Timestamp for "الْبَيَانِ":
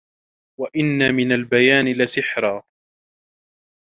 1.31-1.87